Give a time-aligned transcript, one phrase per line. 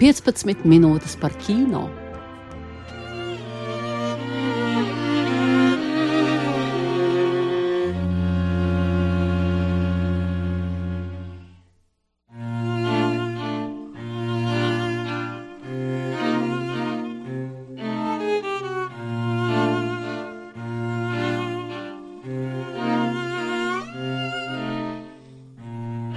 [0.00, 1.90] 15 minūtes par kino.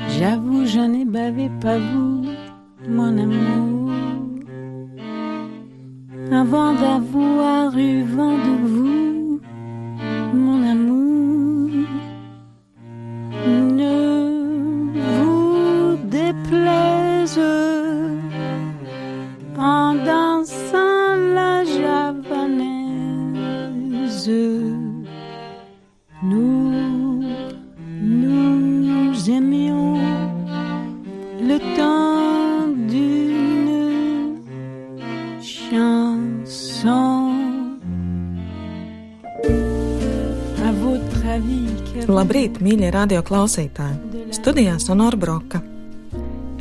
[0.08, 2.24] J'avoue, je n'ai bavé pas vous,
[2.88, 3.83] mon amour.
[6.44, 9.03] Avant d'avoir eu vent de vous,
[42.24, 44.22] Labrīt, mīļie radioklausītāji!
[44.32, 45.60] Studijā Sonora Broka.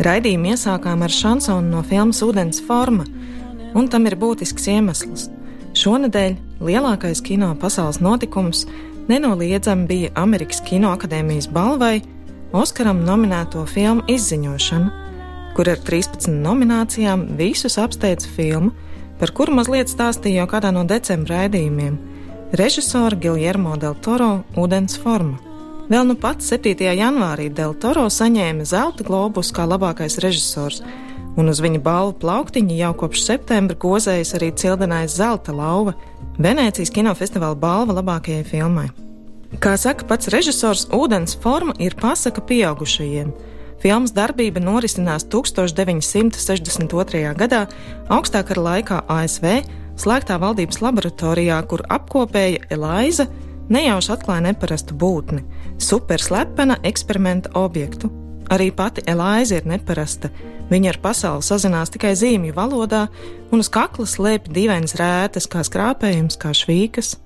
[0.03, 3.05] Raidījumu iesākām ar šansonu no filmas Vodens forma,
[3.79, 5.29] un tam ir būtisks iemesls.
[5.79, 6.35] Šonadēļ
[6.67, 8.65] lielākais kino pasaules notikums
[9.07, 12.01] nenoliedzami bija Amerikas Kinoakadēmijas balvai
[12.51, 14.91] Oskaram nominēto filmu izziņošana,
[15.55, 18.75] kur ar 13 nominācijām visus apsteidza filma,
[19.23, 22.03] par kuru mazliet stāstīja jau kādā no decembra raidījumiem-
[22.65, 25.52] režisora Giljermo del Toro Vodens forma.
[25.91, 26.79] Vēl nu pats 7.
[26.95, 30.79] janvārī Del Toro saņēma zelta globus kā labākais režisors,
[31.35, 35.95] un uz viņa balvu plauktiņa jau kopš septembra gozējas arī cildenais zelta lauva-
[36.45, 38.91] Venecijas kinofestivāla balva labākajai filmai.
[39.59, 43.33] Kā saka pats režisors, ūdens forma ir pasaka pieaugušajiem.
[43.83, 47.35] Filmas darbība norisinās 1962.
[47.35, 47.67] gadā,
[48.09, 49.65] augstākara laikā ASV,
[49.97, 53.27] slēgtā valdības laboratorijā, kur apkopēja Elaiza
[53.69, 55.45] nejauši atklāja neparastu būtni-
[55.89, 58.11] superslepena eksperimenta objektu.
[58.51, 60.29] Arī pati Elaiza ir neparasta.
[60.71, 63.09] Viņa ar pasauli sazinās tikai zīmju valodā,
[63.53, 67.17] un uz kakla slēpj dīvainas rētas, kā skrāpējums, kā švīkas.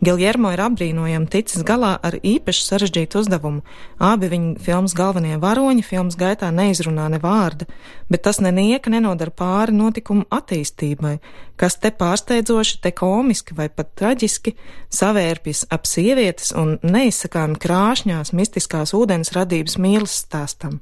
[0.00, 3.60] Giljermo ir apbrīnojami ticis galā ar īpaši sarežģītu uzdevumu.
[4.00, 7.68] Abi viņa filmas galvenie varoņi filmas gaitā neizrunā ne vārda,
[8.08, 11.18] bet tas nenieka nenodara pāri notikumu attīstībai,
[11.60, 14.56] kas te pārsteidzoši, te komiski vai pat traģiski
[14.88, 20.80] savērpjas ap sievietes un neizsakāmi krāšņās mistiskās ūdens radības mīlas stāstam.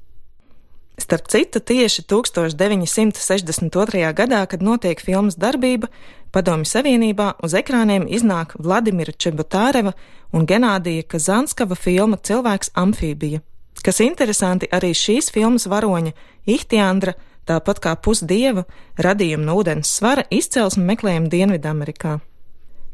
[0.98, 4.02] Starp citu, tieši 1962.
[4.18, 5.86] gadā, kad notiek filmas darbība,
[6.32, 9.94] Padomju Savienībā uz ekrāniem iznāk Vladimira Čebotāreva
[10.32, 13.40] un Genādija Kazanskava filma Cilvēks amfībija,
[13.84, 16.12] kas interesanti arī šīs filmas varoņa
[16.48, 17.14] Ihtiandra,
[17.48, 18.66] tāpat kā pusdieva,
[19.00, 22.18] radījuma no ūdens svara izcelsme meklējuma Dienvidamerikā.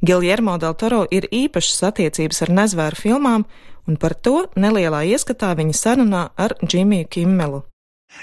[0.05, 3.47] Giljermo del Toro ir īpašas attiecības ar nezvēru filmām,
[3.89, 7.65] un par to nelielā ieskatā viņa sarunā ar Džimiju Kimmelu.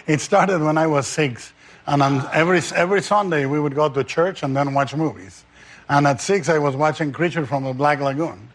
[0.07, 1.51] It started when I was six,
[1.87, 5.43] and on every every Sunday we would go to church and then watch movies.
[5.89, 8.49] And at six, I was watching Creature from the Black Lagoon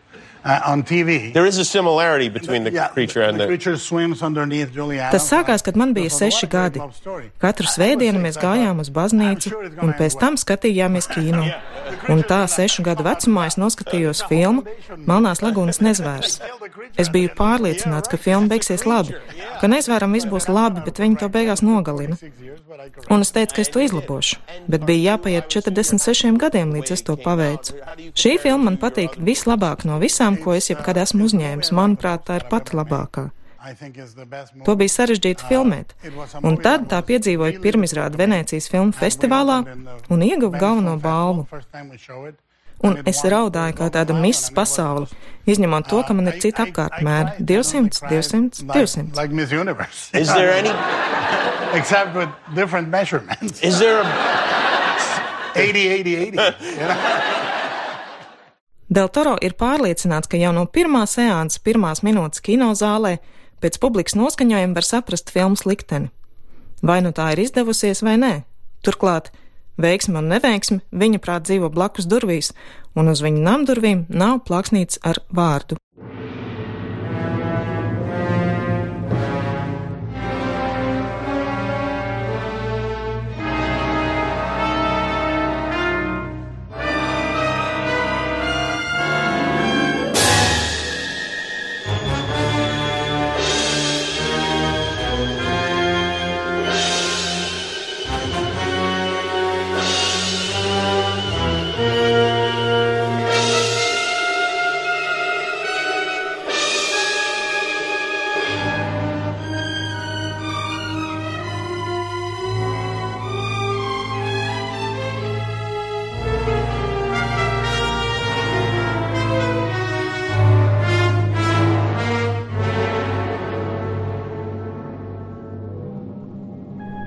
[0.44, 1.32] uh, on TV.
[1.32, 3.46] There is a similarity between the Yeah, creature and the the.
[3.46, 5.12] creature swims underneath Julie Adams.
[5.12, 6.80] Tas sākās, kad man bija seši gadi.
[7.38, 11.46] Katru svētdienu mēs gājām uz baznīcu, un pēc tam skatījāmies kino.
[12.10, 14.64] Un tā sešu gadu vecumā es noskatījos filmu
[15.06, 16.40] Melnās lagūnas nezvērs.
[16.98, 19.14] Es biju pārliecināts, ka filma beigsies labi,
[19.60, 22.16] ka nezvēram viss būs labi, bet viņi to beigās nogalina.
[23.10, 24.38] Un es teicu, ka es to izlabošu,
[24.70, 27.76] bet bija jāpaiet 46 gadiem, līdz es to paveicu.
[28.16, 31.72] Šī filma man patīk vislabāk no visām, ko es jebkad esmu uzņēmis.
[31.76, 33.30] Manuprāt, tā ir pati labākā.
[34.66, 35.94] To bija sarežģīti filmēt,
[36.46, 39.62] un tad tā piedzīvoja pirmizrādi Venecijas filmu festivālā
[40.12, 41.48] un ieguva galveno balvu.
[42.84, 45.08] Un es raudāju kā tāda misas pasaule,
[45.48, 49.16] izņemot to, ka man ir cita apkārtmēra- 200, 200, 200.
[49.16, 50.10] Like Miss Universe.
[50.12, 50.70] Is there any?
[51.78, 53.60] Except with different measurements.
[53.62, 54.06] Is there a?
[55.56, 57.35] 80, 80, 80.
[58.86, 63.16] Del Toro ir pārliecināts, ka jau no pirmā seansa, pirmās minūtes kinozālē,
[63.62, 66.12] pēc publikas noskaņojuma var saprast filmas likteni.
[66.86, 68.34] Vai nu tā ir izdevusies vai nē.
[68.86, 69.32] Turklāt
[69.82, 72.52] veiksme un neveiksme, viņa prāt dzīvo blakus durvīs,
[72.94, 75.80] un uz viņa namdurvīm nav plaksnīts ar vārdu.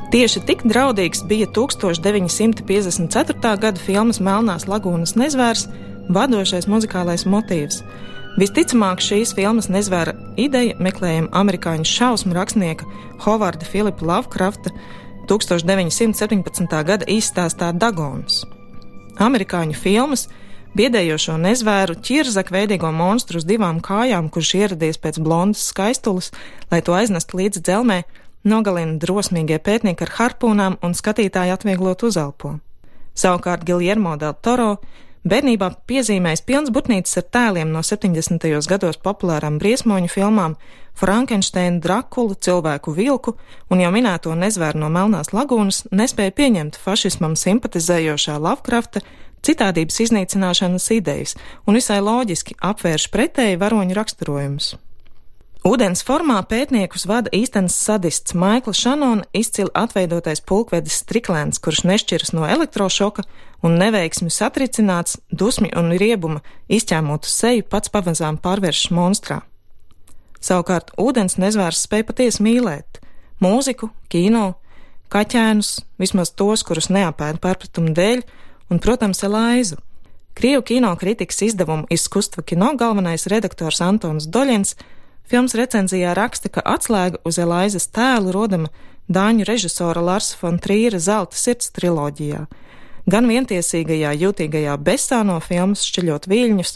[0.10, 3.50] Tieši tik draudīgs bija 1954.
[3.62, 5.68] gada filmas Melnās lagūnas nezvērs,
[6.10, 7.86] vadošais muzikālais motīvs.
[8.42, 12.90] Visticamāk, šīs filmas nezvēra ideja meklējama amerikāņu šausmu rakstnieka
[13.22, 14.74] Hovarda Filipa Lovecrafta
[15.30, 16.74] 1917.
[16.90, 18.48] gada izstāstā Dagons.
[19.22, 20.26] Amerikāņu filmas
[20.74, 26.34] biedējošo nezvēru ķirzak veidīgo monstru uz divām kājām, kurš ieradies pēc blondas skaistulas,
[26.74, 28.02] lai to aiznestu līdz dzelmē,
[28.44, 32.58] nogalina drosmīgie pētnieki ar harpūnām un skatītāji atvieglot uzelpo.
[33.16, 34.78] Savukārt Giljermo del Toro
[35.28, 38.46] bērnībā piezīmējis pilns butnītis ar tēliem no 70.
[38.70, 40.56] gados populārām briesmoņu filmām
[41.00, 43.36] Frankensteinu, Drakulu, cilvēku vilku
[43.72, 49.04] un jau minēto nezvēru no Melnās lagūnas nespēja pieņemt fašismam simpatizējošā Lovecrafta
[49.46, 51.36] citādības iznīcināšanas idejas
[51.68, 54.76] un visai loģiski apvērš pretēji varoņu raksturojumus.
[55.70, 62.48] Ūdens formā pētniekus vada īstenis sadists Maikls Šanona izcili atveidotais pulkvedis Striklēns, kurš nešķiras no
[62.50, 63.26] elektrošoka
[63.62, 66.42] un neveiksmi satricināts, dusmi un riebuma
[66.74, 69.42] izķēmot uz seju pats pamazām pārvēršas monstrā.
[70.42, 73.04] Savukārt ūdens nezvērs spēja patiesi mīlēt-
[73.46, 74.56] mūziku, kino,
[75.14, 78.24] kaķēnus, vismaz tos, kurus neapēda pārpratumu dēļ,
[78.72, 79.78] un, protams, Elaizu.
[80.34, 84.76] Krievu kino kritikas izdevumu izkustva kino galvenais redaktors Antons Doļens
[85.30, 88.72] Filmas recenzijā raksta, ka atslēga uz Elaizas tēlu rodama
[89.14, 92.48] dāņu režisora Larsa von Trīra Zelta sirds triloģijā.
[93.10, 96.74] Gan vientiesīgajā, jūtīgajā besā no filmas šķiļot viļņus,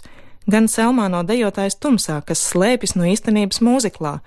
[0.54, 4.20] gan Selmā no dejotājas tumsā, kas slēpjas no īstenības mūziklā.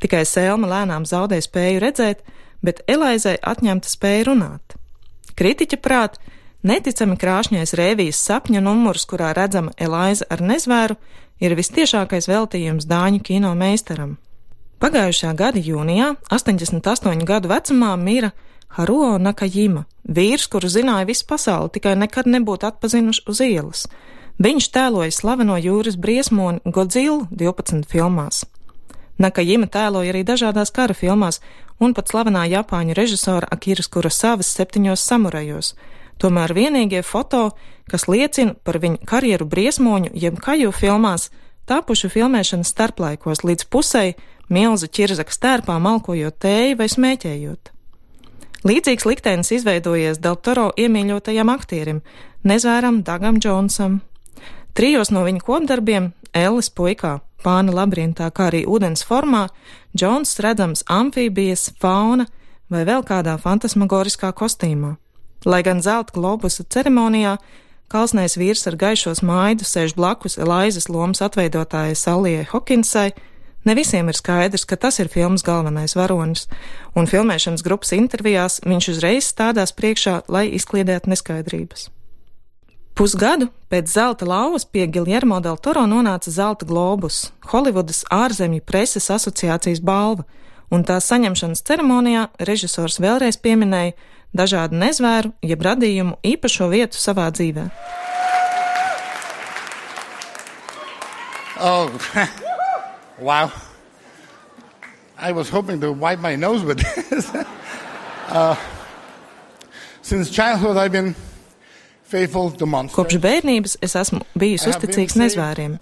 [0.00, 2.24] Tikai Selma lēnām zaudē spēju redzēt,
[2.64, 4.76] bet Elaizai atņemta spēja runāt.
[5.36, 6.16] Kritiķa prāt,
[6.64, 10.96] neticami krāšņais rēvijas sapņa numurs, kurā redzama Elaiza ar nezvēru,
[11.40, 14.18] ir vistiešākais veltījums Dāņu kino meistaram.
[14.80, 18.30] Pagājušā gada jūnijā, 88 gadu vecumā, mira
[18.76, 23.82] Haruo Nakajima, vīrs, kuru zināja visu pasauli, tikai nekad nebūtu atpazinuši uz ielas.
[24.40, 28.44] Viņš tēloja slaveno jūras briesmoni Godzilu 12 filmās.
[29.20, 31.42] Nakajima tēloja arī dažādās kara filmās
[31.80, 35.74] un pat slavenā Japāņu režisora Akiras Kurosavas septiņos samurajos,
[36.20, 37.54] Tomēr vienīgie foto,
[37.88, 41.30] kas liecina par viņa karjeru briesmoņu jeb kaju filmās,
[41.70, 44.14] tapuši filmēšanas starplaikos līdz pusei
[44.52, 47.72] milzu ķirzaka stērpā malkojot tēju vai smēķējot.
[48.68, 52.02] Līdzīgs liktenis izveidojies Deltoro iemīļotajam aktierim,
[52.44, 54.02] nezvēram Dagam Džonsam.
[54.76, 56.12] Trijos no viņa kopdarbiem-
[56.44, 59.48] Ellis puikā, Pāna labirintā, kā arī ūdens formā,
[59.96, 62.26] Džons redzams amfībijas, fauna
[62.68, 64.96] vai vēl kādā fantasmagoriskā kostīmā.
[65.44, 67.38] Lai gan zelta globusa ceremonijā
[67.90, 73.10] kalsnais vīrs ar gaišos maidu sēž blakus Elaizas lomas atveidotājai Salijai Hokinsai,
[73.64, 76.46] ne visiem ir skaidrs, ka tas ir filmas galvenais varonis,
[76.94, 81.88] un filmēšanas grupas intervijās viņš uzreiz stādās priekšā, lai izkliedētu neskaidrības.
[83.00, 89.80] Pusgadu pēc zelta lauvas pie Giljermo del Toro nonāca zelta globus, Holivudas ārzemju preses asociācijas
[89.80, 90.26] balva,
[90.70, 93.96] un tās saņemšanas ceremonijā režisors vēlreiz pieminēja,
[94.36, 97.68] dažādu nezvēru, jeb radījumu īpašo vietu savā dzīvē.
[101.60, 101.92] Oh,
[103.20, 103.50] wow.
[105.18, 107.30] I was hoping to wipe my nose with this.
[108.28, 108.56] uh,
[110.00, 111.14] since childhood, I've been
[112.10, 115.76] Kopš bērnības es esmu bijis uzticīgs nezvēriem.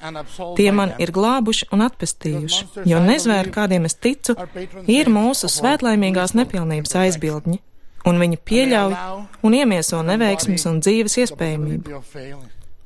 [0.59, 4.37] Tie man ir glābuši un atpestījuši, jo nezvēri, kādiem es ticu,
[4.85, 7.63] ir mūsu svētlaimīgās nepilnības aizbildņi
[8.07, 8.95] un viņi pieļauj
[9.43, 11.99] un iemieso neveiksmes un dzīves iespējamību.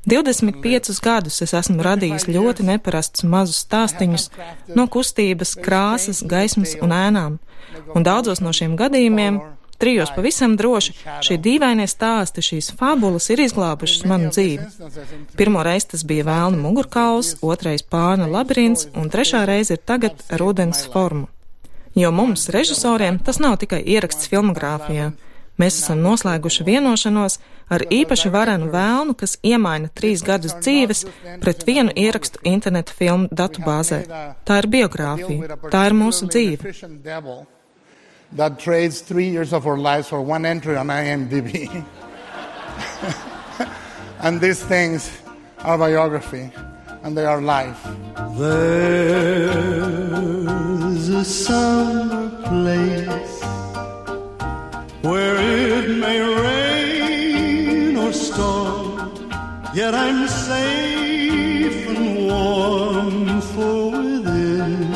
[0.06, 4.28] 25 gadus es esmu radījis ļoti neparastus mazus stāstīņus
[4.74, 7.36] no kustības, krāsas, gaismas un ēnām,
[7.94, 9.38] un daudzos no šiem gadījumiem
[9.82, 10.92] trijos pavisam droši.
[11.26, 14.66] šie dīvainie stāsti, šīs fabulas ir izglābušas manu dzīvi.
[15.38, 20.46] Pirmo reizi tas bija vēlna mugurkauls, otrais pāna labirints, un trešā reize ir tagad ar
[20.50, 21.26] ūdens formu.
[21.94, 25.10] Jo mums, režisoriem, tas nav tikai ieraksts filmogrāfijā.
[25.60, 27.36] Mēs esam noslēguši vienošanos
[27.72, 31.04] ar īpaši varenu vēlnu, kas iemaina trīs gadus dzīves
[31.42, 34.00] pret vienu ierakstu interneta filmu datubāzē.
[34.48, 36.60] Tā ir biogrāfija, tā ir mūsu dzīve.
[38.32, 41.84] That trades three years of our lives for one entry on IMDb.
[44.22, 45.10] and these things
[45.58, 46.50] are biography
[47.02, 47.76] and they are life.
[48.38, 49.52] There's
[51.14, 53.42] a summer place
[55.02, 59.12] where it may rain or storm,
[59.74, 64.90] yet I'm safe and warm for within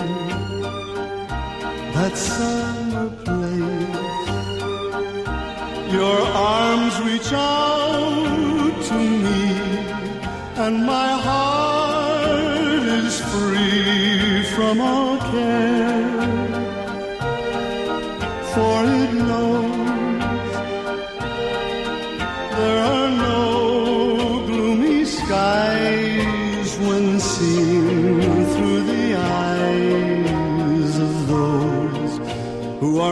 [1.94, 4.32] that summer place.
[5.92, 9.42] Your arms reach out to me,
[10.64, 11.15] and my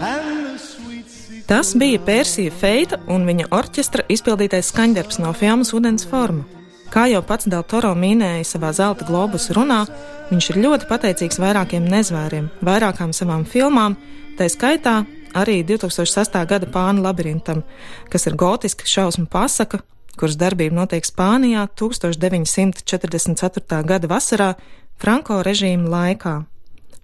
[0.00, 1.46] and the sweet secret.
[1.46, 6.44] Tas bija Persija Feita un viņa orķestra izpildītais skaņdarbs no filmas Udens forma.
[6.92, 9.86] Kā jau pats Del Toro minēja savā zelta globus runā,
[10.30, 13.96] viņš ir ļoti pateicīgs vairākiem nezvēriem, vairākām savām filmām,
[14.38, 15.04] tā skaitā
[15.36, 16.46] arī 2006.
[16.48, 17.62] gada pāna labirintam,
[18.08, 19.82] kas ir gotiska šausmu pasaka,
[20.18, 23.82] kuras darbība notiek Spānijā 1944.
[23.86, 24.54] gada vasarā
[24.98, 26.44] Franko režīma laikā.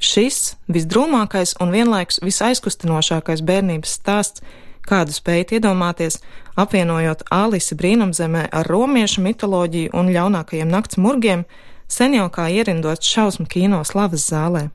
[0.03, 4.43] Šis visdrūmākais un vienlaikus visaizkustinošākais bērnības stāsts,
[4.85, 6.15] kādu spējat iedomāties,
[6.61, 11.45] apvienojot Alisi brīnumzemē ar romiešu mitoloģiju un ļaunākajiem nakts murgiem,
[11.89, 14.69] sen jau kā ierindots šausmu kino slavas zālē.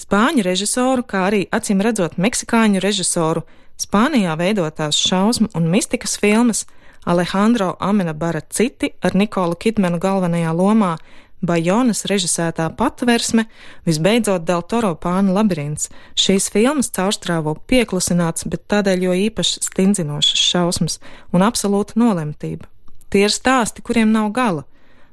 [0.00, 3.42] Spāņu režisoru, kā arī acīm redzot meksikāņu režisoru,
[3.82, 6.66] Spānijā veidotās šausmu un mistikas filmas
[7.04, 10.96] Alejandro Amenabara citi ar Nikolu Kidmanu galvenajā lomā,
[11.42, 13.48] Bajonas režisētā patversme,
[13.82, 15.88] visbeidzot Del Toro pāna labirints.
[16.14, 21.00] Šīs filmas caurstrāvo pieklusināts, bet tādēļ jo īpaši stindzinošas šausmas
[21.34, 22.70] un absolūta nolemtība.
[23.10, 24.62] Tie ir stāsti, kuriem nav gala,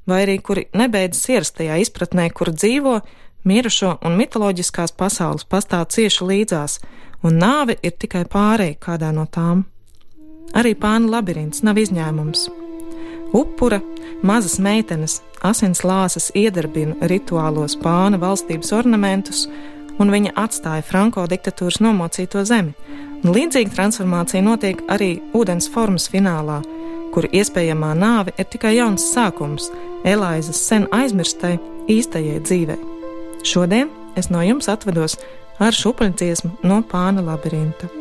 [0.05, 2.99] vai arī kuri nebeidzas ierastajā izpratnē, kur dzīvo,
[3.49, 6.77] mirušo un mitoloģiskās pasaules pastāv cieši līdzās,
[7.25, 9.65] un nāve ir tikai pārēja kādā no tām.
[10.57, 12.47] Arī pāna labirints nav izņēmums.
[13.33, 13.81] Upura,
[14.25, 19.45] mazas meitenes, asins lāsas iedarbina rituālos pāna valstības ornamentus,
[19.99, 22.73] un viņa atstāja Franko diktatūras nomocīto zemi.
[23.19, 26.61] Un līdzīga transformācija notiek arī ūdens formas finālā,
[27.13, 29.69] kur iespējamā nāve ir tikai jauns sākums
[30.07, 31.57] Elaizas sen aizmirstai
[31.91, 32.79] īstajai dzīvei.
[33.43, 35.19] Šodien es no jums atvados
[35.59, 37.98] ar šupuļdziesmu no pāna labirinta.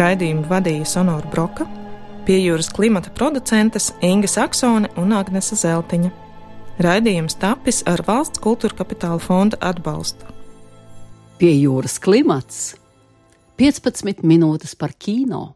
[0.00, 1.66] Raidījumu vadīja Sonora Broka,
[2.24, 6.08] pie jūras klimata producentes Inga Saksone un Agnese Zeltiņa.
[6.80, 10.24] Raidījums tapis ar valsts kultūra kapitāla fonda atbalstu.
[11.36, 12.62] Pie jūras klimats
[13.60, 15.50] 15 minūtes par kino.